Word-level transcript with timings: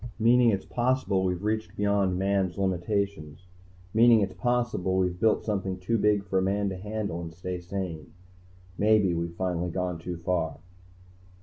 "Meaning 0.17 0.49
it's 0.49 0.65
possible 0.65 1.23
we've 1.23 1.43
reached 1.43 1.75
beyond 1.77 2.17
Man's 2.17 2.57
limitations. 2.57 3.45
Meaning 3.93 4.21
it's 4.21 4.33
possible 4.33 4.97
we've 4.97 5.19
built 5.19 5.45
something 5.45 5.77
too 5.77 5.99
big 5.99 6.25
for 6.25 6.39
a 6.39 6.41
man 6.41 6.69
to 6.69 6.75
handle 6.75 7.21
and 7.21 7.31
stay 7.31 7.59
sane. 7.59 8.11
Maybe 8.79 9.13
we've 9.13 9.35
finally 9.35 9.69
gone 9.69 9.99
too 9.99 10.17
far." 10.17 10.57